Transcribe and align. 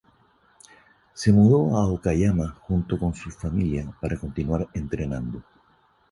Se 1.13 1.31
mudó 1.31 1.77
a 1.77 1.87
Okayama 1.87 2.57
junto 2.61 2.97
con 2.97 3.13
su 3.13 3.29
familia 3.29 3.93
para 4.01 4.17
continuar 4.17 4.67
entrenando. 4.73 5.43